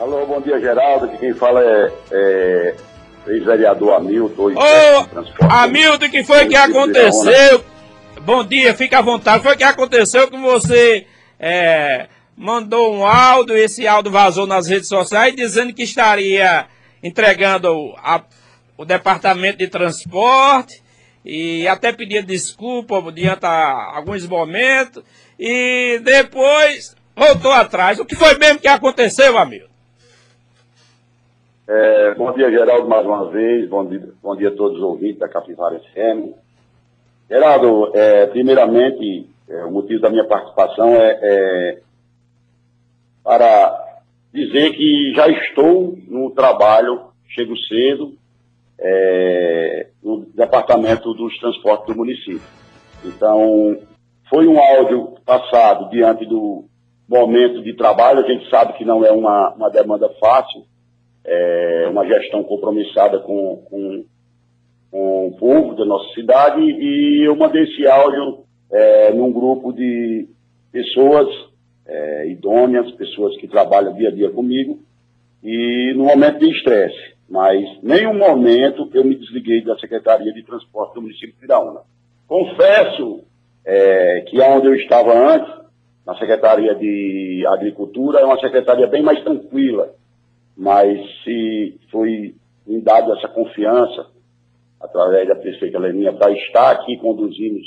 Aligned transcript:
Alô, 0.00 0.24
bom 0.24 0.40
dia, 0.40 0.58
Geraldo. 0.58 1.04
Aqui 1.04 1.18
quem 1.18 1.34
fala 1.34 1.62
é, 1.62 1.92
é 2.10 2.76
ex-vereador 3.26 3.96
Hamilton. 3.96 4.54
Ô, 4.54 5.44
Hamilton, 5.44 6.06
o 6.06 6.10
que 6.10 6.24
foi 6.24 6.48
que 6.48 6.56
aconteceu? 6.56 7.62
Bom 8.22 8.42
dia, 8.42 8.74
fica 8.74 9.00
à 9.00 9.02
vontade. 9.02 9.42
Foi 9.42 9.54
que 9.58 9.62
aconteceu 9.62 10.30
com 10.30 10.40
você 10.40 11.06
é, 11.38 12.06
mandou 12.34 12.94
um 12.94 13.04
áudio, 13.04 13.54
esse 13.54 13.86
áudio 13.86 14.10
vazou 14.10 14.46
nas 14.46 14.66
redes 14.66 14.88
sociais 14.88 15.36
dizendo 15.36 15.74
que 15.74 15.82
estaria 15.82 16.64
entregando 17.02 17.94
a, 17.98 18.22
o 18.78 18.86
departamento 18.86 19.58
de 19.58 19.68
transporte 19.68 20.82
e 21.22 21.68
até 21.68 21.92
pedia 21.92 22.22
desculpa 22.22 23.02
diante 23.12 23.44
a 23.44 23.96
alguns 23.96 24.26
momentos 24.26 25.02
e 25.38 26.00
depois 26.02 26.96
voltou 27.14 27.52
atrás. 27.52 27.98
O 27.98 28.06
que 28.06 28.16
foi 28.16 28.38
mesmo 28.38 28.60
que 28.60 28.68
aconteceu, 28.68 29.36
amigo? 29.36 29.69
É, 31.72 32.14
bom 32.16 32.32
dia, 32.32 32.50
Geraldo, 32.50 32.88
mais 32.88 33.06
uma 33.06 33.30
vez. 33.30 33.68
Bom 33.68 33.86
dia, 33.86 34.02
bom 34.20 34.34
dia 34.34 34.48
a 34.48 34.56
todos 34.56 34.78
os 34.78 34.82
ouvintes 34.82 35.20
da 35.20 35.28
Capivara 35.28 35.78
FM. 35.78 36.34
Geraldo, 37.30 37.92
é, 37.96 38.26
primeiramente, 38.26 39.30
é, 39.48 39.64
o 39.66 39.70
motivo 39.70 40.00
da 40.00 40.10
minha 40.10 40.24
participação 40.24 40.96
é, 40.96 41.18
é 41.22 41.78
para 43.22 44.00
dizer 44.34 44.72
que 44.72 45.12
já 45.14 45.28
estou 45.28 45.96
no 46.08 46.32
trabalho, 46.32 47.02
chego 47.28 47.56
cedo, 47.56 48.14
é, 48.76 49.90
no 50.02 50.26
departamento 50.34 51.14
dos 51.14 51.38
transportes 51.38 51.86
do 51.86 51.96
município. 51.96 52.42
Então, 53.04 53.78
foi 54.28 54.48
um 54.48 54.58
áudio 54.58 55.14
passado 55.24 55.88
diante 55.88 56.26
do 56.26 56.64
momento 57.08 57.62
de 57.62 57.76
trabalho, 57.76 58.24
a 58.24 58.28
gente 58.28 58.50
sabe 58.50 58.72
que 58.72 58.84
não 58.84 59.04
é 59.04 59.12
uma, 59.12 59.50
uma 59.50 59.70
demanda 59.70 60.08
fácil, 60.18 60.64
é 61.24 61.86
uma 61.90 62.06
gestão 62.06 62.42
compromissada 62.42 63.18
com, 63.20 63.56
com, 63.68 64.04
com 64.90 65.28
o 65.28 65.36
povo 65.36 65.74
da 65.74 65.84
nossa 65.84 66.12
cidade, 66.14 66.60
e 66.60 67.26
eu 67.26 67.36
mandei 67.36 67.64
esse 67.64 67.86
áudio 67.86 68.44
é, 68.70 69.12
num 69.12 69.32
grupo 69.32 69.72
de 69.72 70.28
pessoas 70.72 71.28
é, 71.86 72.28
idôneas, 72.28 72.90
pessoas 72.92 73.36
que 73.38 73.48
trabalham 73.48 73.94
dia 73.94 74.08
a 74.08 74.12
dia 74.12 74.30
comigo, 74.30 74.78
e 75.42 75.92
no 75.94 76.04
momento 76.04 76.38
de 76.38 76.50
estresse. 76.50 77.14
Mas 77.28 77.64
nenhum 77.82 78.18
momento 78.18 78.90
eu 78.92 79.04
me 79.04 79.14
desliguei 79.14 79.62
da 79.62 79.78
Secretaria 79.78 80.32
de 80.32 80.42
Transporte 80.42 80.94
do 80.94 81.02
município 81.02 81.34
de 81.38 81.44
Iraúna. 81.44 81.82
Confesso 82.26 83.24
é, 83.64 84.22
que 84.22 84.40
onde 84.40 84.66
eu 84.66 84.74
estava 84.74 85.12
antes, 85.12 85.60
na 86.04 86.16
Secretaria 86.16 86.74
de 86.74 87.44
Agricultura, 87.46 88.20
é 88.20 88.24
uma 88.24 88.40
secretaria 88.40 88.86
bem 88.88 89.02
mais 89.02 89.22
tranquila, 89.22 89.94
mas 90.60 91.00
se 91.24 91.80
foi 91.90 92.34
me 92.66 92.82
dado 92.82 93.14
essa 93.14 93.28
confiança, 93.28 94.08
através 94.78 95.26
da 95.26 95.34
prefeita 95.34 95.78
Leninha, 95.78 96.12
para 96.12 96.32
estar 96.32 96.72
aqui 96.72 96.98
conduzindo 96.98 97.58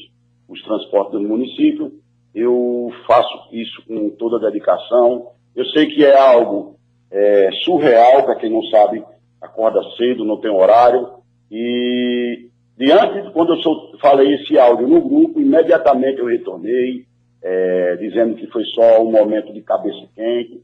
os 0.48 0.62
transportes 0.62 1.14
do 1.14 1.28
município, 1.28 1.92
eu 2.36 2.92
faço 3.08 3.50
isso 3.52 3.84
com 3.88 4.12
toda 4.12 4.38
a 4.38 4.52
dedicação. 4.52 5.32
Eu 5.56 5.66
sei 5.70 5.88
que 5.88 6.06
é 6.06 6.16
algo 6.16 6.76
é, 7.10 7.50
surreal, 7.64 8.26
para 8.26 8.36
quem 8.36 8.52
não 8.52 8.62
sabe, 8.66 9.04
acorda 9.42 9.82
cedo, 9.98 10.24
não 10.24 10.40
tem 10.40 10.52
horário. 10.52 11.14
E 11.50 12.48
diante 12.78 13.24
de 13.24 13.32
quando 13.32 13.56
eu 13.56 13.62
sou, 13.64 13.98
falei 14.00 14.36
esse 14.36 14.60
áudio 14.60 14.88
no 14.88 15.02
grupo, 15.02 15.42
imediatamente 15.42 16.20
eu 16.20 16.28
retornei, 16.28 17.08
é, 17.42 17.96
dizendo 17.96 18.36
que 18.36 18.46
foi 18.52 18.64
só 18.66 19.02
um 19.02 19.12
momento 19.12 19.52
de 19.52 19.64
cabeça 19.64 20.08
quente. 20.16 20.62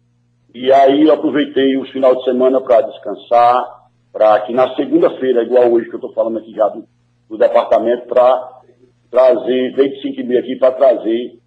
E 0.53 0.71
aí 0.71 1.03
eu 1.03 1.13
aproveitei 1.13 1.77
os 1.77 1.89
final 1.91 2.15
de 2.15 2.23
semana 2.23 2.59
para 2.59 2.81
descansar, 2.81 3.87
para 4.11 4.39
que 4.41 4.53
na 4.53 4.75
segunda-feira, 4.75 5.43
igual 5.43 5.71
hoje 5.71 5.87
que 5.87 5.93
eu 5.93 5.99
estou 5.99 6.13
falando 6.13 6.39
aqui 6.39 6.51
já 6.53 6.67
do, 6.69 6.85
do 7.29 7.37
departamento, 7.37 8.07
para 8.07 8.61
trazer, 9.11 9.75
desde 9.75 10.01
5 10.01 10.19
e 10.19 10.23
meia 10.23 10.39
aqui, 10.39 10.55
para 10.55 10.71
trazer 10.71 11.37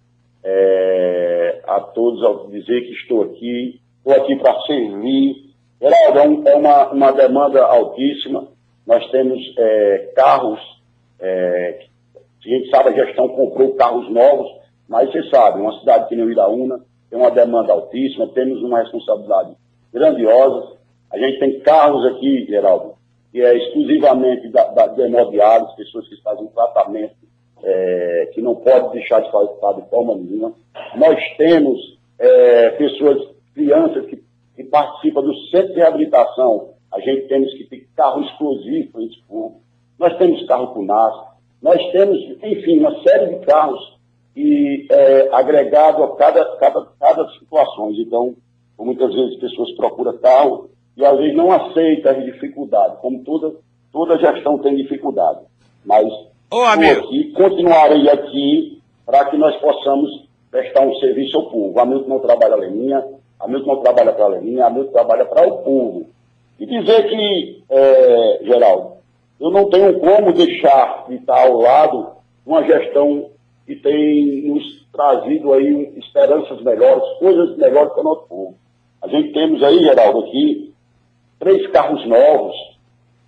é, 0.43 1.61
a 1.67 1.81
todos 1.81 2.23
ao 2.23 2.47
dizer 2.47 2.81
que 2.81 2.93
estou 2.93 3.23
aqui, 3.23 3.81
estou 3.97 4.13
aqui 4.23 4.37
para 4.37 4.61
servir. 4.61 5.53
Geraldo, 5.81 6.19
é, 6.19 6.27
um, 6.27 6.47
é 6.47 6.55
uma, 6.55 6.91
uma 6.91 7.11
demanda 7.11 7.61
altíssima. 7.65 8.47
Nós 8.87 9.05
temos 9.11 9.39
é, 9.57 10.13
carros, 10.15 10.59
é, 11.19 11.87
a 12.15 12.49
gente 12.49 12.69
sabe, 12.69 12.89
a 12.89 13.05
gestão 13.05 13.27
comprou 13.27 13.75
carros 13.75 14.09
novos, 14.09 14.49
mas 14.87 15.11
você 15.11 15.23
sabe, 15.29 15.59
uma 15.59 15.77
cidade 15.79 16.07
que 16.07 16.15
nem 16.15 16.25
o 16.25 16.31
Iraúna 16.31 16.79
tem 17.13 17.21
uma 17.21 17.29
demanda 17.29 17.71
altíssima, 17.71 18.27
temos 18.29 18.63
uma 18.63 18.79
responsabilidade 18.79 19.55
grandiosa. 19.93 20.77
A 21.11 21.17
gente 21.19 21.37
tem 21.37 21.59
carros 21.59 22.03
aqui, 22.07 22.43
Geraldo, 22.47 22.95
que 23.31 23.39
é 23.39 23.55
exclusivamente 23.55 24.47
da, 24.47 24.63
da, 24.69 24.87
de 24.87 24.99
hemodiálise, 25.03 25.75
pessoas 25.75 26.07
que 26.07 26.19
fazem 26.23 26.47
tratamento 26.47 27.13
é, 27.61 28.31
que 28.33 28.41
não 28.41 28.55
pode 28.55 28.93
deixar 28.93 29.19
de 29.19 29.31
fazer 29.31 29.81
de 29.81 29.89
forma 29.91 30.15
nenhuma. 30.15 30.53
Nós 30.95 31.19
temos 31.37 31.99
é, 32.17 32.69
pessoas, 32.71 33.29
crianças 33.53 34.07
que, 34.07 34.19
que, 34.55 34.63
participam 34.63 35.21
do 35.21 35.35
centro 35.51 35.71
de 35.71 35.81
reabilitação. 35.81 36.69
A 36.91 36.99
gente 36.99 37.27
temos 37.27 37.53
que 37.53 37.65
ter 37.65 37.87
carro 37.95 38.23
exclusivo 38.23 38.91
para 38.91 39.03
esse 39.03 39.21
povo. 39.27 39.61
Nós 39.99 40.17
temos 40.17 40.43
carro 40.47 40.73
com. 40.73 40.83
Nós 40.83 41.91
temos, 41.91 42.17
enfim, 42.41 42.79
uma 42.79 43.03
série 43.03 43.35
de 43.35 43.45
carros 43.45 43.99
e 44.35 44.87
é, 44.89 45.29
agregado 45.33 46.03
a 46.03 46.15
cada, 46.15 46.45
cada, 46.57 46.87
cada 46.99 47.29
situação. 47.31 47.91
Então, 47.91 48.35
muitas 48.79 49.13
vezes 49.13 49.35
as 49.35 49.39
pessoas 49.39 49.71
procuram 49.75 50.17
carro 50.17 50.69
e 50.97 51.05
às 51.05 51.17
vezes 51.17 51.35
não 51.35 51.51
aceitam 51.51 52.11
as 52.11 52.25
dificuldades, 52.25 52.99
como 52.99 53.23
toda, 53.23 53.55
toda 53.91 54.19
gestão 54.19 54.57
tem 54.59 54.75
dificuldade. 54.75 55.39
Mas 55.85 56.07
Ô. 56.53 56.63
E 57.11 57.31
continuarei 57.31 58.07
aqui 58.09 58.79
para 59.05 59.25
que 59.25 59.37
nós 59.37 59.55
possamos 59.57 60.27
prestar 60.51 60.81
um 60.81 60.93
serviço 60.97 61.35
ao 61.35 61.49
povo. 61.49 61.79
A 61.79 61.85
Milton 61.85 62.09
não 62.09 62.19
trabalha 62.19 62.53
a 62.53 62.57
Leninha, 62.57 63.03
a 63.39 63.47
Milton 63.47 63.73
não 63.73 63.81
trabalha 63.81 64.13
para 64.13 64.25
a 64.25 64.27
Leninha, 64.27 64.65
a 64.65 64.69
Milton 64.69 64.91
trabalha 64.91 65.25
para 65.25 65.47
o 65.47 65.57
povo. 65.63 66.05
E 66.59 66.65
dizer 66.67 67.09
que, 67.09 67.63
é, 67.69 68.39
Geraldo, 68.43 68.97
eu 69.41 69.49
não 69.49 69.67
tenho 69.69 69.99
como 69.99 70.31
deixar 70.31 71.05
de 71.09 71.15
estar 71.15 71.41
ao 71.41 71.57
lado 71.57 72.11
uma 72.45 72.63
gestão 72.63 73.31
que 73.65 73.75
tem 73.77 74.49
nos 74.49 74.83
trazido 74.91 75.53
aí 75.53 75.93
esperanças 75.97 76.61
melhores, 76.61 77.03
coisas 77.19 77.57
melhores 77.57 77.93
para 77.93 78.01
o 78.01 78.03
nosso 78.03 78.27
povo. 78.27 78.55
A 79.01 79.07
gente 79.07 79.33
temos 79.33 79.63
aí, 79.63 79.79
Geraldo, 79.79 80.19
aqui, 80.19 80.73
três 81.39 81.67
carros 81.67 82.05
novos 82.07 82.55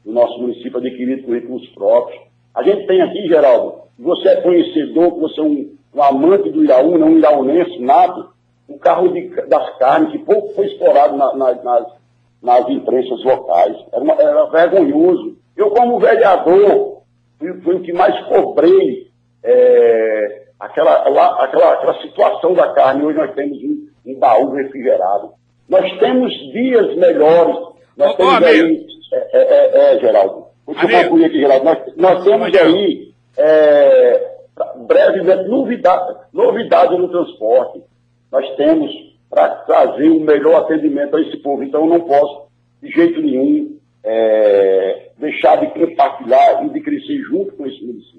no 0.06 0.14
nosso 0.14 0.40
município 0.40 0.78
adquirido 0.78 1.24
com 1.24 1.34
recursos 1.34 1.70
próprios. 1.70 2.22
A 2.54 2.64
gente 2.64 2.86
tem 2.86 3.02
aqui, 3.02 3.28
Geraldo, 3.28 3.82
você 3.98 4.30
é 4.30 4.42
conhecedor, 4.42 5.20
você 5.20 5.40
é 5.40 5.44
um, 5.44 5.76
um 5.94 6.04
amante 6.04 6.50
do 6.50 6.64
Iraúna, 6.64 7.06
um 7.06 7.18
iraunense 7.18 7.80
nato, 7.80 8.30
o 8.68 8.78
carro 8.78 9.10
de, 9.10 9.30
das 9.48 9.78
carnes, 9.78 10.12
que 10.12 10.20
pouco 10.20 10.54
foi 10.54 10.68
explorado 10.68 11.18
na, 11.18 11.36
na, 11.36 11.54
nas, 11.56 11.88
nas 12.42 12.70
imprensas 12.70 13.24
locais. 13.24 13.78
Era, 13.92 14.04
uma, 14.04 14.14
era 14.14 14.46
vergonhoso. 14.46 15.38
Eu, 15.56 15.72
como 15.72 16.00
vereador, 16.00 17.02
fui, 17.40 17.54
fui 17.62 17.76
o 17.76 17.82
que 17.82 17.94
mais 17.94 18.18
cobrei 18.28 19.06
é, 19.46 20.46
aquela, 20.60 21.08
lá, 21.10 21.44
aquela, 21.44 21.74
aquela 21.74 22.02
situação 22.02 22.54
da 22.54 22.74
carne. 22.74 23.06
Hoje 23.06 23.18
nós 23.18 23.34
temos 23.36 23.58
um, 23.60 23.88
um 24.08 24.20
baú 24.20 24.52
refrigerado. 24.54 25.34
Nós 25.70 25.90
temos 26.00 26.32
dias 26.52 26.96
melhores. 26.98 27.56
Nós 27.96 28.16
temos 28.16 28.44
aí, 28.44 28.86
é, 29.14 29.38
é, 29.38 29.42
é, 29.42 29.96
é, 29.96 30.00
Geraldo, 30.00 30.48
eu 30.68 30.76
concluir 30.76 31.26
aqui, 31.26 31.40
Geraldo. 31.40 31.66
Nós, 31.66 31.96
nós 31.96 32.24
temos 32.24 32.56
aí, 32.56 33.14
é, 33.38 34.36
brevemente, 34.88 35.48
novidade, 35.48 36.18
novidade 36.34 36.98
no 36.98 37.08
transporte. 37.10 37.82
Nós 38.32 38.50
temos 38.56 38.92
para 39.30 39.50
trazer 39.50 40.10
o 40.10 40.20
melhor 40.20 40.56
atendimento 40.56 41.16
a 41.16 41.22
esse 41.22 41.38
povo. 41.38 41.64
Então, 41.64 41.82
eu 41.82 41.90
não 41.90 42.02
posso, 42.02 42.48
de 42.82 42.90
jeito 42.90 43.22
nenhum, 43.22 43.78
é, 44.04 45.10
deixar 45.18 45.58
de 45.58 45.68
compartilhar 45.68 46.66
e 46.66 46.70
de 46.70 46.82
crescer 46.82 47.18
junto 47.24 47.54
com 47.54 47.66
esse 47.66 47.84
município. 47.84 48.15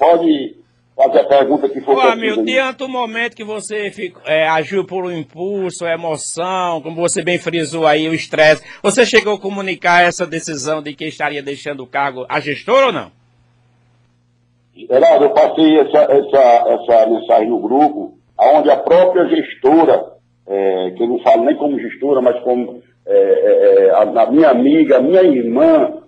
Pode, 0.00 0.56
fazer 0.96 1.20
a 1.20 1.24
pergunta 1.24 1.68
que 1.68 1.80
for. 1.82 1.96
Ô, 1.96 2.00
amigo, 2.00 2.42
diante 2.42 2.78
do 2.78 2.88
momento 2.88 3.36
que 3.36 3.44
você 3.44 3.90
fico, 3.90 4.18
é, 4.24 4.48
agiu 4.48 4.86
por 4.86 5.04
um 5.04 5.12
impulso, 5.12 5.86
emoção, 5.86 6.80
como 6.80 6.96
você 6.96 7.22
bem 7.22 7.38
frisou 7.38 7.86
aí, 7.86 8.08
o 8.08 8.14
estresse, 8.14 8.64
você 8.82 9.04
chegou 9.04 9.34
a 9.34 9.40
comunicar 9.40 10.02
essa 10.02 10.26
decisão 10.26 10.82
de 10.82 10.94
que 10.94 11.04
estaria 11.04 11.42
deixando 11.42 11.82
o 11.82 11.86
cargo 11.86 12.24
a 12.28 12.40
gestor 12.40 12.86
ou 12.86 12.92
não? 12.92 13.12
Geraldo, 14.74 15.26
eu 15.26 15.30
passei 15.30 15.80
essa, 15.80 15.98
essa, 15.98 16.64
essa 16.68 17.06
mensagem 17.10 17.50
no 17.50 17.58
grupo, 17.58 18.18
onde 18.38 18.70
a 18.70 18.76
própria 18.78 19.26
gestora, 19.26 20.02
é, 20.46 20.92
que 20.96 21.02
eu 21.02 21.08
não 21.08 21.18
falo 21.20 21.44
nem 21.44 21.56
como 21.56 21.78
gestora, 21.78 22.22
mas 22.22 22.42
como 22.42 22.82
é, 23.06 23.12
é, 23.12 23.84
é, 23.86 23.90
a, 23.90 24.02
a 24.22 24.30
minha 24.30 24.48
amiga, 24.48 24.96
a 24.96 25.02
minha 25.02 25.22
irmã, 25.22 25.99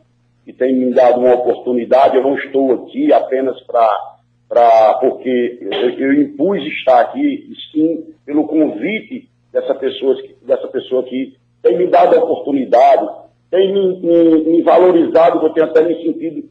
que 0.44 0.52
tem 0.52 0.74
me 0.74 0.92
dado 0.92 1.20
uma 1.20 1.34
oportunidade, 1.34 2.16
eu 2.16 2.22
não 2.22 2.36
estou 2.36 2.72
aqui 2.72 3.12
apenas 3.12 3.60
para 3.62 4.12
pra, 4.48 4.94
porque 5.00 5.58
eu, 5.62 5.90
eu 5.98 6.12
impus 6.22 6.62
estar 6.78 7.00
aqui, 7.00 7.48
sim, 7.72 8.04
pelo 8.26 8.46
convite 8.46 9.28
dessas 9.50 9.78
pessoas 9.78 10.20
que, 10.20 10.36
dessa 10.46 10.68
pessoa 10.68 11.02
que 11.04 11.34
tem 11.62 11.78
me 11.78 11.86
dado 11.86 12.16
a 12.16 12.22
oportunidade, 12.22 13.08
tem 13.50 13.72
me, 13.72 14.00
me, 14.00 14.44
me 14.44 14.62
valorizado, 14.62 15.44
eu 15.44 15.54
tenho 15.54 15.66
até 15.66 15.82
me 15.82 15.94
sentido 16.02 16.50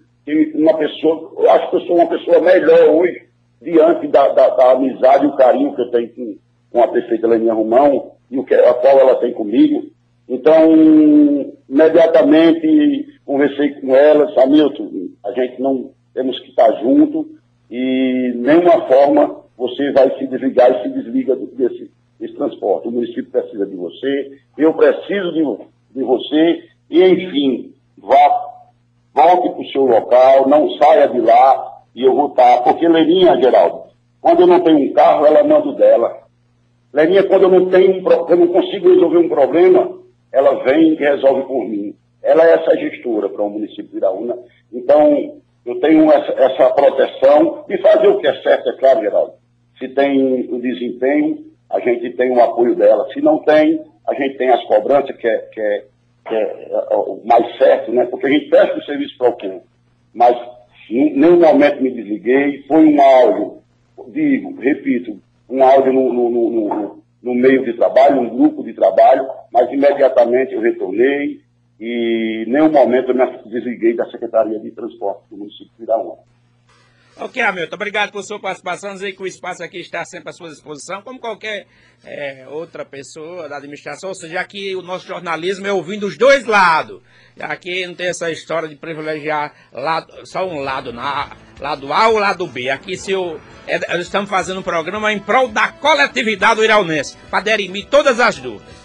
uma 0.55 0.77
pessoa, 0.77 1.31
eu 1.37 1.51
acho 1.51 1.69
que 1.69 1.75
eu 1.75 1.81
sou 1.81 1.95
uma 1.97 2.07
pessoa 2.07 2.41
melhor 2.41 2.89
hoje, 2.89 3.23
diante 3.61 4.07
da, 4.07 4.29
da, 4.29 4.49
da 4.49 4.71
amizade 4.71 5.25
e 5.25 5.27
o 5.27 5.35
carinho 5.35 5.75
que 5.75 5.81
eu 5.81 5.91
tenho 5.91 6.09
com, 6.09 6.35
com 6.71 6.83
a 6.83 6.87
prefeita 6.87 7.27
Leninha 7.27 7.53
Romão 7.53 8.13
e 8.29 8.37
o 8.37 8.43
que, 8.43 8.53
a 8.53 8.73
qual 8.73 8.99
ela 8.99 9.15
tem 9.15 9.33
comigo. 9.33 9.83
Então, 10.27 11.53
imediatamente 11.71 13.07
conversei 13.25 13.69
com 13.75 13.95
ela, 13.95 14.33
Samilton, 14.33 14.89
a 15.23 15.31
gente 15.31 15.61
não 15.61 15.91
temos 16.13 16.37
que 16.39 16.49
estar 16.49 16.69
junto 16.81 17.29
e 17.69 18.33
nenhuma 18.35 18.85
forma 18.87 19.41
você 19.57 19.91
vai 19.93 20.17
se 20.17 20.27
desligar 20.27 20.69
e 20.69 20.83
se 20.83 20.89
desliga 20.89 21.33
desse, 21.35 21.89
desse 22.19 22.33
transporte. 22.33 22.89
O 22.89 22.91
município 22.91 23.31
precisa 23.31 23.65
de 23.65 23.75
você, 23.75 24.31
eu 24.57 24.73
preciso 24.73 25.31
de, 25.31 25.43
de 25.95 26.03
você, 26.03 26.63
e 26.89 27.03
enfim, 27.03 27.73
vá, 27.97 28.41
volte 29.13 29.49
para 29.51 29.61
o 29.61 29.71
seu 29.71 29.85
local, 29.85 30.49
não 30.49 30.69
saia 30.71 31.07
de 31.07 31.21
lá, 31.21 31.83
e 31.95 32.03
eu 32.03 32.13
vou 32.13 32.27
estar. 32.27 32.63
Porque 32.63 32.85
Leninha, 32.85 33.39
Geraldo, 33.41 33.83
quando 34.19 34.41
eu 34.41 34.47
não 34.47 34.59
tenho 34.59 34.77
um 34.77 34.93
carro, 34.93 35.25
ela 35.25 35.43
manda 35.43 35.71
dela. 35.73 36.21
Leninha, 36.91 37.23
quando 37.23 37.43
eu 37.43 37.49
não 37.49 37.69
tenho 37.69 37.91
um, 37.93 38.11
eu 38.27 38.35
não 38.35 38.47
consigo 38.47 38.89
resolver 38.89 39.19
um 39.19 39.29
problema, 39.29 40.01
ela 40.31 40.63
vem 40.63 40.93
e 40.93 40.95
resolve 40.95 41.43
por 41.43 41.67
mim. 41.67 41.95
Ela 42.23 42.47
é 42.47 42.53
essa 42.53 42.77
gestora 42.77 43.29
para 43.29 43.41
o 43.41 43.49
município 43.49 43.87
de 43.87 43.97
Iraúna. 43.97 44.37
Então, 44.71 45.41
eu 45.65 45.79
tenho 45.79 46.11
essa, 46.11 46.31
essa, 46.33 46.69
proteção 46.71 47.65
de 47.67 47.77
fazer 47.79 48.07
o 48.07 48.19
que 48.19 48.27
é 48.27 48.41
certo, 48.41 48.69
é 48.69 48.77
claro, 48.77 49.01
Geraldo. 49.01 49.33
Se 49.77 49.87
tem 49.89 50.47
o 50.51 50.59
desempenho, 50.59 51.45
a 51.69 51.79
gente 51.79 52.11
tem 52.11 52.31
o 52.31 52.41
apoio 52.41 52.75
dela. 52.75 53.07
Se 53.13 53.21
não 53.21 53.39
tem, 53.39 53.81
a 54.07 54.13
gente 54.13 54.37
tem 54.37 54.49
as 54.49 54.63
cobranças, 54.65 55.15
que 55.17 55.27
é, 55.27 55.37
que 55.51 55.61
é, 55.61 55.85
que 56.27 56.35
é, 56.35 56.71
é 56.71 56.95
o 56.95 57.21
mais 57.25 57.57
certo, 57.57 57.91
né? 57.91 58.05
Porque 58.05 58.27
a 58.27 58.29
gente 58.29 58.49
presta 58.49 58.77
o 58.77 58.83
serviço 58.83 59.17
para 59.17 59.29
o 59.29 59.35
quê? 59.35 59.59
Mas 60.13 60.37
em 60.89 61.13
nenhum 61.13 61.39
momento 61.39 61.81
me 61.81 61.91
desliguei. 61.91 62.63
Foi 62.67 62.85
um 62.85 63.01
áudio, 63.01 63.57
digo, 64.09 64.59
repito, 64.59 65.19
um 65.49 65.63
áudio 65.63 65.93
no, 65.93 66.13
no, 66.13 66.29
no, 66.29 67.03
no 67.23 67.33
meio 67.33 67.63
de 67.63 67.73
trabalho, 67.73 68.21
um 68.21 68.29
grupo 68.29 68.63
de 68.63 68.73
trabalho, 68.73 69.27
mas 69.51 69.71
imediatamente 69.71 70.53
eu 70.53 70.61
retornei 70.61 71.41
e 71.79 72.43
em 72.45 72.51
nenhum 72.51 72.71
momento 72.71 73.09
eu 73.09 73.15
me 73.15 73.25
desliguei 73.49 73.95
da 73.95 74.09
Secretaria 74.09 74.59
de 74.59 74.71
Transporte 74.71 75.23
do 75.29 75.37
município 75.37 75.71
de 75.77 75.83
Iraúna. 75.83 76.31
Ok, 77.17 77.39
Hamilton, 77.39 77.75
obrigado 77.75 78.11
por 78.11 78.23
sua 78.23 78.39
participação. 78.39 78.93
Dizer 78.93 79.11
que 79.11 79.21
o 79.21 79.27
espaço 79.27 79.61
aqui 79.61 79.79
está 79.79 80.03
sempre 80.05 80.29
à 80.29 80.33
sua 80.33 80.49
disposição, 80.49 81.03
como 81.03 81.19
qualquer 81.19 81.67
é, 82.03 82.47
outra 82.47 82.83
pessoa 82.83 83.47
da 83.47 83.57
administração. 83.57 84.09
Ou 84.09 84.15
seja, 84.15 84.39
aqui 84.39 84.75
o 84.75 84.81
nosso 84.81 85.05
jornalismo 85.05 85.67
é 85.67 85.73
ouvindo 85.73 86.07
os 86.07 86.17
dois 86.17 86.45
lados. 86.45 87.01
Aqui 87.39 87.85
não 87.85 87.93
tem 87.93 88.07
essa 88.07 88.31
história 88.31 88.67
de 88.67 88.75
privilegiar 88.75 89.53
lado, 89.71 90.25
só 90.25 90.47
um 90.47 90.61
lado, 90.61 90.91
na, 90.91 91.35
lado 91.59 91.93
A 91.93 92.07
ou 92.07 92.17
lado 92.17 92.47
B. 92.47 92.69
Aqui 92.69 92.97
se 92.97 93.13
é, 93.67 93.99
estamos 93.99 94.29
fazendo 94.29 94.61
um 94.61 94.63
programa 94.63 95.13
em 95.13 95.19
prol 95.19 95.47
da 95.47 95.67
coletividade 95.67 96.55
do 96.55 96.63
Iraunense, 96.63 97.15
para 97.29 97.43
derimir 97.43 97.87
todas 97.87 98.19
as 98.19 98.39
dúvidas. 98.39 98.80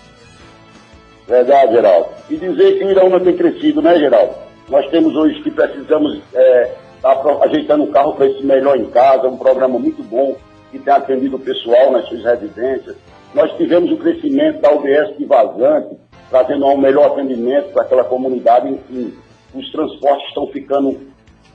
Verdade, 1.26 1.73
Geraldo. 1.73 2.08
E 2.31 2.37
dizer 2.37 2.78
que 2.78 2.84
o 2.84 2.90
Iraúna 2.90 3.20
tem 3.20 3.37
crescido, 3.37 3.82
né, 3.82 3.99
Geraldo? 3.99 4.34
Nós 4.69 4.88
temos 4.90 5.14
hoje 5.14 5.43
que 5.43 5.50
precisamos 5.50 6.20
é, 6.34 6.73
está 6.96 7.44
ajeitando 7.44 7.84
o 7.84 7.93
carro 7.93 8.14
para 8.14 8.26
esse 8.26 8.44
melhor 8.44 8.76
em 8.76 8.87
casa, 8.87 9.28
um 9.28 9.37
programa 9.37 9.78
muito 9.78 10.02
bom 10.02 10.37
que 10.70 10.78
tem 10.78 10.93
atendido 10.93 11.37
o 11.37 11.40
pessoal 11.40 11.93
nas 11.93 12.06
suas 12.08 12.25
residências. 12.25 12.96
Nós 13.34 13.52
tivemos 13.56 13.90
o 13.93 13.96
crescimento 13.96 14.61
da 14.61 14.73
UBS 14.73 15.17
de 15.17 15.25
Vazante, 15.25 15.96
trazendo 16.31 16.67
um 16.67 16.78
melhor 16.78 17.12
atendimento 17.12 17.73
para 17.73 17.82
aquela 17.82 18.05
comunidade. 18.05 18.69
Enfim, 18.69 19.14
os 19.55 19.70
transportes 19.70 20.26
estão 20.28 20.46
ficando 20.49 20.99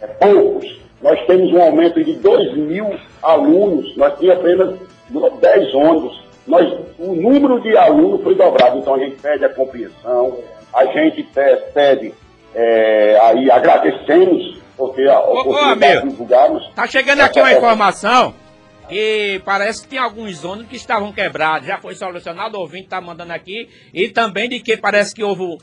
é, 0.02 0.08
poucos. 0.08 0.80
Nós 1.02 1.20
temos 1.26 1.52
um 1.52 1.62
aumento 1.62 2.04
de 2.04 2.14
2 2.14 2.56
mil 2.58 2.88
alunos, 3.22 3.96
nós 3.98 4.18
tínhamos 4.20 4.42
apenas 4.42 4.76
10 5.40 5.74
ônibus. 5.74 6.31
Nós, 6.52 6.70
o 7.00 7.16
número 7.16 7.62
de 7.62 7.78
alunos 7.78 8.22
foi 8.24 8.36
dobrado, 8.36 8.80
então 8.80 8.96
a 8.96 9.00
gente 9.00 9.16
pede 9.22 9.46
a 9.46 9.50
compreensão, 9.50 10.38
a 10.74 10.86
gente 10.88 11.24
pede, 11.74 12.14
é, 12.54 13.18
aí 13.24 13.50
agradecemos 13.50 14.60
porque 14.76 15.04
a 15.04 15.18
oportunidade 15.22 16.10
divulgarmos... 16.10 16.70
Tá 16.76 16.86
chegando 16.88 17.22
aqui 17.22 17.40
uma 17.40 17.54
informação 17.54 18.34
que 18.90 19.42
parece 19.46 19.84
que 19.84 19.88
tem 19.88 20.00
alguns 20.00 20.44
ônibus 20.44 20.70
que 20.72 20.76
estavam 20.76 21.14
quebrados. 21.14 21.68
Já 21.70 21.78
foi 21.78 21.96
solucionado, 21.96 22.58
o 22.58 22.60
ouvinte 22.60 22.84
está 22.84 23.00
mandando 23.00 23.32
aqui. 23.32 23.70
E 23.94 24.10
também 24.10 24.50
de 24.50 24.60
que 24.60 24.76
parece 24.76 25.16
que 25.16 25.24
houve. 25.24 25.58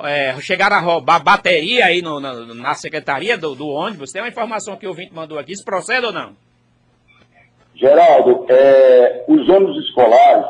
É, 0.00 0.40
chegaram 0.40 0.76
a 0.76 0.78
roubar 0.78 1.18
bateria 1.18 1.86
aí 1.86 2.00
no, 2.00 2.20
na, 2.20 2.32
na, 2.54 2.74
secretaria 2.74 3.36
do, 3.36 3.56
do, 3.56 3.66
ônibus. 3.66 4.12
Tem 4.12 4.22
uma 4.22 4.28
informação 4.28 4.76
que 4.76 4.86
o 4.86 4.90
ouvinte 4.90 5.12
mandou 5.12 5.40
aqui. 5.40 5.52
Isso 5.52 5.64
procede 5.64 6.06
ou 6.06 6.12
não? 6.12 6.36
Geraldo, 7.78 8.44
é, 8.48 9.24
os 9.28 9.48
ônibus 9.48 9.78
escolares, 9.84 10.46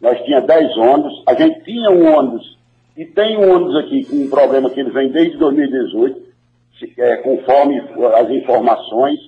nós 0.00 0.18
tínhamos 0.24 0.46
10 0.46 0.76
ônibus. 0.78 1.22
A 1.26 1.34
gente 1.34 1.62
tinha 1.64 1.90
um 1.90 2.16
ônibus 2.16 2.58
e 2.96 3.04
tem 3.04 3.36
um 3.36 3.54
ônibus 3.54 3.76
aqui 3.76 4.04
com 4.04 4.16
um 4.16 4.30
problema 4.30 4.70
que 4.70 4.80
ele 4.80 4.90
vem 4.90 5.10
desde 5.10 5.36
2018 5.36 6.30
é, 6.98 7.16
conforme 7.18 7.78
as 8.16 8.30
informações 8.30 9.18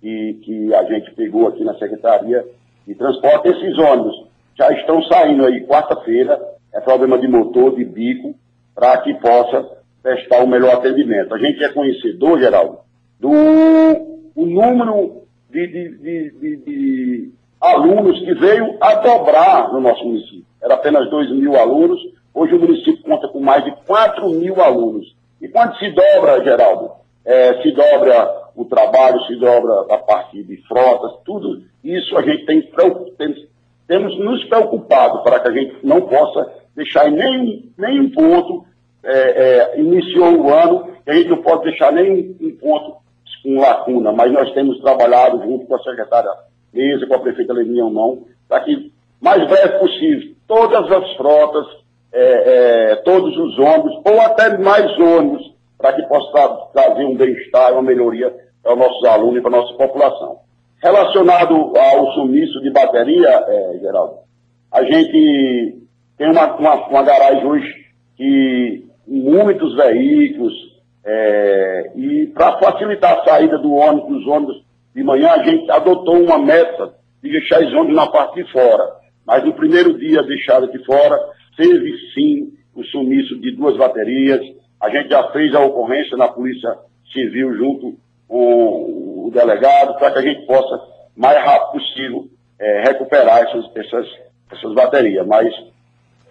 que, 0.00 0.34
que 0.44 0.74
a 0.74 0.84
gente 0.84 1.10
pegou 1.14 1.48
aqui 1.48 1.64
na 1.64 1.74
Secretaria 1.74 2.44
de 2.86 2.94
Transporte, 2.94 3.48
esses 3.48 3.78
ônibus 3.78 4.26
já 4.56 4.70
estão 4.72 5.02
saindo 5.04 5.46
aí 5.46 5.66
quarta-feira, 5.66 6.38
é 6.74 6.80
problema 6.80 7.18
de 7.18 7.26
motor, 7.26 7.74
de 7.74 7.84
bico, 7.84 8.34
para 8.74 8.98
que 8.98 9.14
possa 9.14 9.66
prestar 10.02 10.44
o 10.44 10.48
melhor 10.48 10.74
atendimento. 10.74 11.34
A 11.34 11.38
gente 11.38 11.62
é 11.64 11.68
conhecedor, 11.70 12.38
Geraldo, 12.38 12.78
do 13.18 13.30
o 13.30 14.46
número 14.46 15.22
de, 15.50 15.66
de, 15.66 16.30
de, 16.30 16.56
de, 16.56 17.30
alunos 17.60 18.18
que 18.20 18.34
veio 18.34 18.76
a 18.80 18.94
dobrar 18.94 19.72
no 19.72 19.80
nosso 19.80 20.04
município. 20.04 20.44
Era 20.62 20.74
apenas 20.74 21.10
2 21.10 21.32
mil 21.32 21.56
alunos, 21.56 22.00
hoje 22.32 22.54
o 22.54 22.60
município 22.60 23.02
conta 23.02 23.28
com 23.28 23.40
mais 23.40 23.64
de 23.64 23.72
4 23.86 24.28
mil 24.30 24.60
alunos. 24.62 25.14
E 25.40 25.48
quando 25.48 25.76
se 25.78 25.90
dobra, 25.90 26.42
Geraldo, 26.44 26.92
é, 27.24 27.60
se 27.62 27.72
dobra 27.72 28.40
o 28.54 28.64
trabalho, 28.64 29.20
se 29.26 29.36
dobra 29.36 29.94
a 29.94 29.98
parte 29.98 30.42
de 30.42 30.56
frotas, 30.68 31.12
tudo 31.24 31.62
isso 31.82 32.16
a 32.16 32.22
gente 32.22 32.44
tem, 32.46 32.62
temos, 33.18 33.48
temos 33.86 34.18
nos 34.18 34.44
preocupado 34.44 35.22
para 35.22 35.40
que 35.40 35.48
a 35.48 35.52
gente 35.52 35.76
não 35.82 36.02
possa 36.02 36.52
deixar 36.76 37.08
em 37.08 37.16
nem, 37.16 37.72
nem 37.76 38.00
um 38.00 38.10
ponto, 38.10 38.64
é, 39.02 39.12
é, 39.12 39.80
iniciou 39.80 40.42
o 40.42 40.52
ano, 40.52 40.90
a 41.06 41.12
gente 41.12 41.28
não 41.28 41.42
pode 41.42 41.64
deixar 41.64 41.92
nem 41.92 42.36
um 42.40 42.56
ponto 42.56 42.99
com 43.42 43.60
lacuna, 43.60 44.12
mas 44.12 44.32
nós 44.32 44.52
temos 44.52 44.80
trabalhado 44.80 45.42
junto 45.42 45.66
com 45.66 45.74
a 45.74 45.82
secretária 45.82 46.30
Mesa, 46.72 47.06
com 47.06 47.14
a 47.14 47.18
prefeita 47.18 47.52
Leninha 47.52 47.84
Mão, 47.84 48.22
para 48.48 48.60
que, 48.60 48.92
mais 49.20 49.46
breve 49.48 49.78
possível, 49.78 50.34
todas 50.46 50.90
as 50.90 51.16
frotas 51.16 51.66
é, 52.12 52.92
é, 52.92 52.96
todos 52.96 53.36
os 53.36 53.58
ônibus, 53.58 54.00
ou 54.04 54.20
até 54.20 54.58
mais 54.58 54.86
ônibus, 54.98 55.54
para 55.78 55.92
que 55.92 56.02
possa 56.02 56.66
trazer 56.72 57.04
um 57.04 57.16
bem-estar, 57.16 57.72
uma 57.72 57.82
melhoria 57.82 58.34
para 58.62 58.72
os 58.72 58.78
nossos 58.78 59.04
alunos 59.04 59.38
e 59.38 59.40
para 59.40 59.56
a 59.56 59.60
nossa 59.60 59.74
população. 59.74 60.38
Relacionado 60.82 61.72
ao 61.76 62.12
sumiço 62.12 62.60
de 62.60 62.70
bateria, 62.70 63.28
é, 63.28 63.78
Geraldo, 63.80 64.16
a 64.72 64.82
gente 64.82 65.78
tem 66.16 66.30
uma, 66.30 66.54
uma, 66.56 66.74
uma 66.88 67.02
garagem 67.02 67.46
hoje 67.46 67.86
que 68.16 68.86
muitos 69.06 69.74
veículos, 69.76 70.52
é, 71.04 71.92
e 71.96 72.26
para 72.28 72.58
facilitar 72.58 73.18
a 73.18 73.24
saída 73.24 73.58
do 73.58 73.72
ônibus, 73.72 74.18
dos 74.18 74.26
ônibus 74.26 74.62
de 74.94 75.02
manhã, 75.02 75.30
a 75.30 75.42
gente 75.42 75.70
adotou 75.70 76.22
uma 76.22 76.38
meta 76.38 76.94
de 77.22 77.30
deixar 77.30 77.62
os 77.62 77.72
ônibus 77.72 77.96
na 77.96 78.06
parte 78.06 78.42
de 78.42 78.50
fora. 78.52 79.00
Mas 79.26 79.44
no 79.44 79.54
primeiro 79.54 79.98
dia 79.98 80.22
deixado 80.22 80.70
de 80.70 80.84
fora, 80.84 81.18
teve 81.56 81.92
sim 82.14 82.52
o 82.74 82.82
sumiço 82.84 83.38
de 83.40 83.52
duas 83.56 83.76
baterias. 83.76 84.40
A 84.80 84.90
gente 84.90 85.10
já 85.10 85.30
fez 85.30 85.54
a 85.54 85.60
ocorrência 85.60 86.16
na 86.16 86.28
Polícia 86.28 86.76
Civil 87.12 87.54
junto 87.56 87.96
com 88.28 89.26
o 89.26 89.30
delegado 89.32 89.98
para 89.98 90.12
que 90.12 90.18
a 90.18 90.22
gente 90.22 90.46
possa, 90.46 90.80
mais 91.16 91.36
rápido 91.44 91.72
possível, 91.72 92.28
é, 92.58 92.82
recuperar 92.82 93.38
essas, 93.42 93.76
essas, 93.76 94.06
essas 94.52 94.74
baterias. 94.74 95.26
Mas 95.26 95.52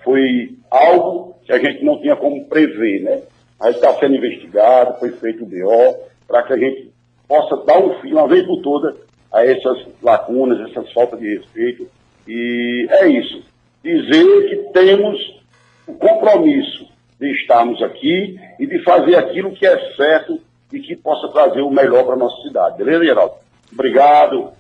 foi 0.03 0.55
algo 0.69 1.35
que 1.45 1.51
a 1.51 1.59
gente 1.59 1.83
não 1.83 1.99
tinha 2.01 2.15
como 2.15 2.45
prever, 2.47 3.01
né? 3.01 3.21
Mas 3.59 3.75
está 3.75 3.93
sendo 3.95 4.15
investigado, 4.15 4.99
foi 4.99 5.11
feito 5.11 5.43
o 5.43 5.47
BO, 5.47 5.97
para 6.27 6.43
que 6.43 6.53
a 6.53 6.57
gente 6.57 6.91
possa 7.27 7.57
dar 7.65 7.79
um 7.79 7.99
fim, 7.99 8.13
uma 8.13 8.27
vez 8.27 8.45
por 8.45 8.61
todas, 8.61 8.95
a 9.31 9.45
essas 9.45 9.85
lacunas, 10.01 10.69
essas 10.69 10.91
faltas 10.93 11.19
de 11.19 11.37
respeito. 11.37 11.87
E 12.27 12.87
é 12.89 13.07
isso 13.07 13.43
dizer 13.83 14.49
que 14.49 14.55
temos 14.73 15.41
o 15.87 15.93
compromisso 15.93 16.87
de 17.19 17.31
estarmos 17.33 17.81
aqui 17.81 18.39
e 18.59 18.65
de 18.65 18.83
fazer 18.83 19.15
aquilo 19.15 19.51
que 19.51 19.65
é 19.65 19.95
certo 19.95 20.39
e 20.71 20.79
que 20.79 20.95
possa 20.95 21.27
trazer 21.29 21.61
o 21.61 21.71
melhor 21.71 22.05
para 22.05 22.13
a 22.13 22.17
nossa 22.17 22.41
cidade. 22.41 22.77
Beleza, 22.77 23.05
Geraldo? 23.05 23.33
Obrigado, 23.71 24.51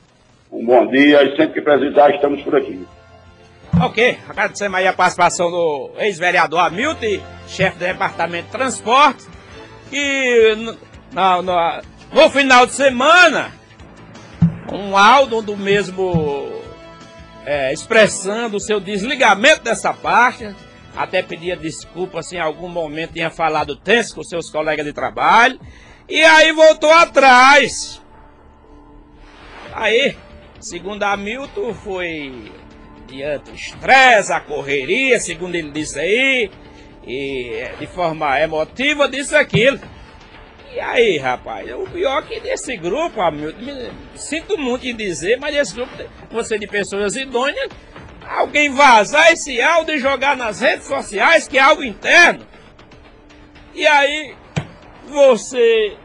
um 0.51 0.65
bom 0.65 0.87
dia 0.87 1.23
e 1.23 1.35
sempre 1.35 1.53
que 1.53 1.61
precisar 1.61 2.09
estamos 2.11 2.41
por 2.41 2.55
aqui. 2.55 2.85
Ok, 3.81 4.19
agradecemos 4.27 4.77
aí 4.77 4.87
a 4.87 4.91
participação 4.91 5.49
do 5.49 5.91
ex-vereador 5.99 6.59
Hamilton, 6.59 7.23
chefe 7.47 7.77
do 7.77 7.85
departamento 7.85 8.47
de 8.47 8.51
transporte, 8.51 9.23
que 9.89 10.53
no, 11.13 11.41
no, 11.41 11.81
no 12.11 12.29
final 12.29 12.65
de 12.65 12.73
semana, 12.73 13.53
um 14.69 14.97
áudio 14.97 15.41
do 15.41 15.55
mesmo 15.55 16.61
é, 17.45 17.71
expressando 17.71 18.57
o 18.57 18.59
seu 18.59 18.81
desligamento 18.81 19.63
dessa 19.63 19.93
parte, 19.93 20.53
até 20.93 21.23
pedia 21.23 21.55
desculpa 21.55 22.21
se 22.21 22.35
em 22.35 22.41
algum 22.41 22.67
momento 22.67 23.13
tinha 23.13 23.31
falado 23.31 23.77
tenso 23.77 24.13
com 24.13 24.23
seus 24.23 24.49
colegas 24.49 24.85
de 24.85 24.91
trabalho, 24.91 25.57
e 26.09 26.21
aí 26.21 26.51
voltou 26.51 26.91
atrás. 26.91 28.01
Aí, 29.71 30.17
segundo 30.59 31.03
Hamilton, 31.03 31.73
foi 31.73 32.51
diante 33.09 33.51
do 33.51 33.55
estresse, 33.55 34.31
a 34.31 34.39
correria, 34.39 35.19
segundo 35.19 35.55
ele 35.55 35.71
disse 35.71 35.99
aí, 35.99 36.51
e 37.05 37.63
de 37.79 37.87
forma 37.87 38.39
emotiva 38.39 39.07
disse 39.07 39.35
aquilo. 39.35 39.79
E 40.71 40.79
aí, 40.79 41.17
rapaz, 41.17 41.67
o 41.73 41.83
pior 41.89 42.19
é 42.19 42.21
que 42.27 42.39
desse 42.39 42.77
grupo, 42.77 43.19
Hamilton, 43.19 43.91
sinto 44.15 44.57
muito 44.57 44.85
em 44.85 44.95
dizer, 44.95 45.39
mas 45.39 45.55
esse 45.55 45.73
grupo, 45.73 45.91
você 46.29 46.59
de 46.59 46.67
pessoas 46.67 47.15
idôneas, 47.15 47.69
alguém 48.23 48.69
vazar 48.69 49.31
esse 49.31 49.59
áudio 49.59 49.95
e 49.95 49.99
jogar 49.99 50.37
nas 50.37 50.59
redes 50.61 50.85
sociais, 50.85 51.47
que 51.47 51.57
é 51.57 51.61
algo 51.61 51.83
interno. 51.83 52.45
E 53.73 53.87
aí, 53.87 54.35
você 55.07 55.97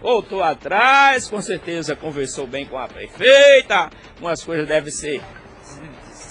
voltou 0.00 0.42
atrás, 0.42 1.28
com 1.28 1.42
certeza 1.42 1.94
conversou 1.94 2.46
bem 2.46 2.64
com 2.64 2.78
a 2.78 2.88
prefeita, 2.88 3.90
umas 4.18 4.42
coisas 4.42 4.66
devem 4.66 4.90
ser 4.90 5.20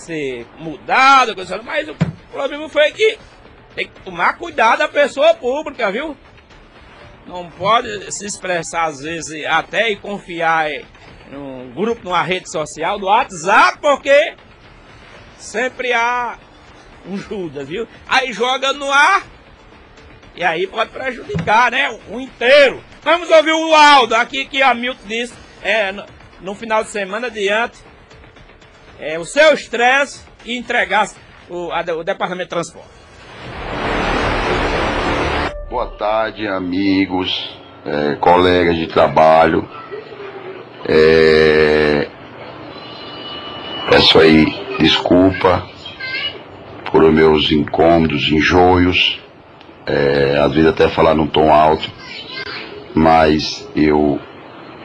ser 0.08 0.48
mudado, 0.58 1.36
mas 1.64 1.90
o 1.90 1.96
problema 2.32 2.70
foi 2.70 2.92
que 2.92 3.20
tem 3.76 3.88
que 3.88 4.02
tomar 4.02 4.38
cuidado 4.38 4.80
da 4.80 4.88
pessoa 4.88 5.34
pública, 5.34 5.92
viu? 5.92 6.16
Não 7.28 7.52
pode 7.52 8.10
se 8.12 8.26
expressar 8.26 8.86
às 8.86 9.02
vezes 9.02 9.46
até 9.46 9.92
e 9.92 9.98
confiar 9.98 10.72
em 10.72 10.86
um 11.34 11.72
grupo, 11.76 12.06
numa 12.06 12.24
rede 12.24 12.50
social, 12.50 12.98
do 12.98 13.08
WhatsApp, 13.08 13.80
porque 13.82 14.34
sempre 15.38 15.92
há 15.92 16.38
um 17.06 17.18
Judas, 17.18 17.68
viu? 17.68 17.86
Aí 18.08 18.32
joga 18.32 18.72
no 18.72 18.90
ar 18.90 19.26
e 20.36 20.44
aí 20.44 20.66
pode 20.68 20.90
prejudicar, 20.92 21.70
né? 21.70 22.00
O 22.10 22.20
inteiro. 22.20 22.82
Vamos 23.04 23.30
ouvir 23.30 23.52
o 23.52 23.76
Aldo 23.76 24.16
aqui 24.16 24.46
que 24.46 24.62
a 24.62 24.74
Milton 24.74 25.06
disse 25.06 25.34
é, 25.62 25.92
no, 25.92 26.06
no 26.40 26.56
final 26.56 26.84
de 26.84 26.92
semana 26.92 27.30
diante 27.30 27.78
é, 29.00 29.18
o 29.20 29.26
seu 29.26 29.54
estresse 29.54 30.22
e 30.46 30.58
entregar 30.58 31.10
o, 31.50 31.72
a, 31.72 31.82
o 31.94 32.04
Departamento 32.04 32.46
de 32.46 32.50
Transporte. 32.50 32.90
Boa 35.70 35.88
tarde, 35.98 36.48
amigos, 36.48 37.58
é, 37.86 38.16
colegas 38.16 38.76
de 38.76 38.88
trabalho. 38.88 39.68
É, 40.86 42.08
peço 43.90 44.20
aí 44.20 44.46
desculpa 44.80 45.68
por 46.92 47.12
meus 47.12 47.52
incômodos, 47.52 48.32
enjoios, 48.32 49.20
é, 49.86 50.38
às 50.40 50.54
vezes 50.54 50.70
até 50.70 50.88
falar 50.88 51.16
num 51.16 51.28
tom 51.28 51.54
alto, 51.54 51.90
mas 52.94 53.68
eu, 53.76 54.20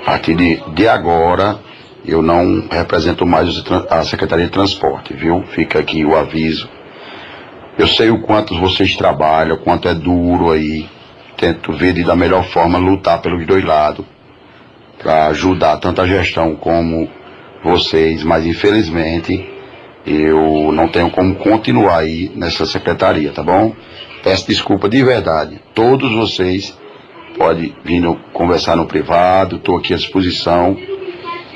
a 0.02 0.04
partir 0.06 0.34
de, 0.34 0.56
de 0.74 0.88
agora, 0.88 1.58
eu 2.04 2.20
não 2.20 2.66
represento 2.70 3.24
mais 3.24 3.62
a 3.88 4.04
Secretaria 4.04 4.46
de 4.46 4.52
Transporte, 4.52 5.14
viu? 5.14 5.42
Fica 5.54 5.78
aqui 5.78 6.04
o 6.04 6.16
aviso. 6.16 6.68
Eu 7.78 7.86
sei 7.86 8.10
o 8.10 8.20
quanto 8.20 8.58
vocês 8.58 8.96
trabalham, 8.96 9.56
o 9.56 9.58
quanto 9.58 9.88
é 9.88 9.94
duro 9.94 10.50
aí. 10.50 10.88
Tento 11.36 11.72
ver 11.72 11.92
de 11.92 12.04
da 12.04 12.14
melhor 12.14 12.44
forma 12.44 12.78
lutar 12.78 13.20
pelos 13.20 13.46
dois 13.46 13.64
lados, 13.64 14.04
para 14.98 15.26
ajudar 15.28 15.78
tanto 15.78 16.00
a 16.00 16.06
gestão 16.06 16.54
como 16.54 17.08
vocês, 17.64 18.22
mas 18.22 18.46
infelizmente 18.46 19.48
eu 20.06 20.70
não 20.72 20.88
tenho 20.88 21.10
como 21.10 21.34
continuar 21.36 21.98
aí 21.98 22.30
nessa 22.34 22.66
secretaria, 22.66 23.32
tá 23.32 23.42
bom? 23.42 23.74
Peço 24.22 24.46
desculpa 24.46 24.88
de 24.88 25.02
verdade. 25.02 25.60
Todos 25.74 26.12
vocês 26.12 26.76
podem 27.36 27.74
vir 27.84 28.00
no, 28.00 28.16
conversar 28.32 28.76
no 28.76 28.86
privado, 28.86 29.56
estou 29.56 29.76
aqui 29.76 29.94
à 29.94 29.96
disposição. 29.96 30.76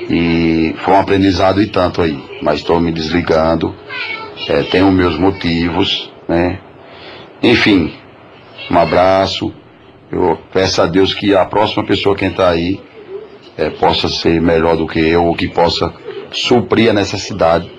E 0.09 0.75
foi 0.79 0.93
um 0.93 0.99
aprendizado 0.99 1.61
e 1.61 1.67
tanto 1.67 2.01
aí. 2.01 2.17
Mas 2.41 2.59
estou 2.59 2.79
me 2.79 2.91
desligando. 2.91 3.75
É, 4.47 4.63
tenho 4.63 4.91
meus 4.91 5.17
motivos, 5.17 6.11
né? 6.27 6.59
Enfim, 7.43 7.93
um 8.71 8.77
abraço. 8.77 9.53
Eu 10.11 10.37
peço 10.53 10.81
a 10.81 10.85
Deus 10.85 11.13
que 11.13 11.35
a 11.35 11.45
próxima 11.45 11.83
pessoa 11.83 12.15
que 12.15 12.25
entrar 12.25 12.49
aí 12.49 12.79
é, 13.57 13.69
possa 13.69 14.07
ser 14.07 14.41
melhor 14.41 14.77
do 14.77 14.87
que 14.87 14.99
eu, 14.99 15.25
ou 15.25 15.35
que 15.35 15.47
possa 15.47 15.93
suprir 16.31 16.89
a 16.89 16.93
necessidade 16.93 17.69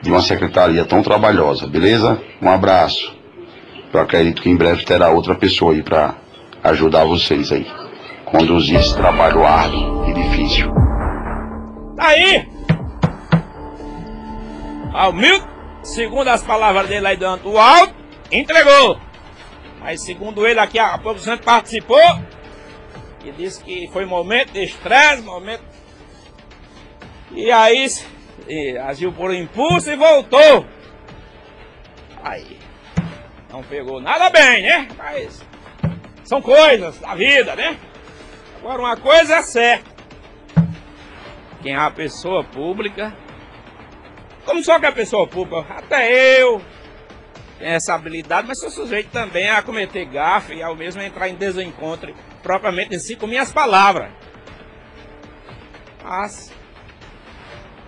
de 0.00 0.10
uma 0.10 0.20
secretaria 0.20 0.84
tão 0.84 1.02
trabalhosa, 1.02 1.66
beleza? 1.66 2.20
Um 2.40 2.48
abraço. 2.48 3.14
Eu 3.92 4.00
acredito 4.00 4.40
que 4.42 4.48
em 4.48 4.56
breve 4.56 4.84
terá 4.84 5.10
outra 5.10 5.34
pessoa 5.34 5.72
aí 5.72 5.82
para 5.82 6.14
ajudar 6.62 7.04
vocês 7.04 7.50
aí. 7.50 7.66
Conduzir 8.24 8.78
esse 8.78 8.94
trabalho 8.94 9.44
árduo 9.44 10.08
e 10.08 10.14
difícil. 10.14 10.70
Aí! 11.98 12.48
Hamilton, 14.94 15.46
segundo 15.82 16.28
as 16.28 16.42
palavras 16.42 16.88
dele 16.88 17.06
aí 17.06 17.16
do 17.16 17.58
alto, 17.58 17.94
entregou. 18.30 18.98
Mas 19.80 20.02
segundo 20.02 20.46
ele 20.46 20.60
aqui, 20.60 20.78
a 20.78 20.96
pouco 20.98 21.20
participou 21.44 22.00
e 23.24 23.32
disse 23.32 23.62
que 23.62 23.88
foi 23.92 24.04
momento 24.04 24.52
de 24.52 24.64
estresse, 24.64 25.22
momento. 25.22 25.62
E 27.32 27.50
aí 27.50 27.86
e 28.46 28.78
agiu 28.78 29.12
por 29.12 29.34
impulso 29.34 29.90
e 29.90 29.96
voltou. 29.96 30.64
Aí. 32.22 32.58
Não 33.50 33.62
pegou 33.62 34.00
nada 34.00 34.30
bem, 34.30 34.62
né? 34.62 34.88
Mas 34.96 35.42
são 36.24 36.40
coisas 36.40 36.98
da 36.98 37.14
vida, 37.14 37.56
né? 37.56 37.78
Agora 38.58 38.78
uma 38.80 38.96
coisa 38.96 39.36
é 39.36 39.42
certa. 39.42 39.97
Quem 41.68 41.74
é 41.74 41.78
uma 41.78 41.90
pessoa 41.90 42.42
pública, 42.42 43.14
como 44.46 44.64
só 44.64 44.80
que 44.80 44.86
a 44.86 44.92
pessoa 44.92 45.26
pública, 45.26 45.66
até 45.68 46.40
eu 46.40 46.62
tenho 47.58 47.72
essa 47.72 47.92
habilidade, 47.92 48.48
mas 48.48 48.58
sou 48.58 48.70
sujeito 48.70 49.10
também 49.10 49.50
a 49.50 49.60
cometer 49.60 50.06
gafe 50.06 50.54
e 50.54 50.62
ao 50.62 50.74
mesmo 50.74 51.02
entrar 51.02 51.28
em 51.28 51.34
desencontro 51.34 52.14
propriamente 52.42 52.94
em 52.94 52.98
si 52.98 53.16
com 53.16 53.26
minhas 53.26 53.52
palavras. 53.52 54.10
Mas, 56.02 56.50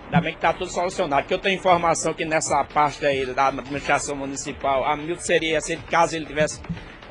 ainda 0.05 0.21
bem 0.21 0.33
que 0.33 0.37
está 0.37 0.53
tudo 0.53 0.69
solucionado, 0.69 1.25
que 1.25 1.33
eu 1.33 1.39
tenho 1.39 1.57
informação 1.57 2.13
que 2.13 2.23
nessa 2.23 2.63
parte 2.63 3.03
aí 3.03 3.25
da 3.33 3.47
administração 3.47 4.15
municipal, 4.15 4.85
a 4.85 4.95
Milton 4.95 5.23
seria, 5.23 5.59
se 5.59 5.75
caso 5.75 6.15
ele 6.15 6.27
tivesse 6.27 6.61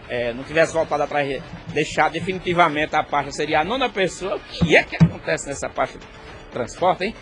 é, 0.08 0.32
não 0.32 0.42
tivesse 0.42 0.72
voltado 0.72 1.04
atrás, 1.04 1.40
deixar 1.68 2.10
definitivamente 2.10 2.94
a 2.94 3.02
parte, 3.02 3.34
seria 3.34 3.60
a 3.60 3.64
nona 3.64 3.88
pessoa. 3.88 4.36
O 4.36 4.40
que 4.40 4.76
é 4.76 4.82
que 4.82 4.96
acontece 4.96 5.46
nessa 5.46 5.68
parte 5.68 5.98
transporte, 6.50 7.04
hein? 7.04 7.14